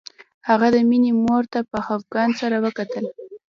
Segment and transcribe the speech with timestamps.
[0.49, 3.05] هغه د مينې مور ته په خپګان سره وکتل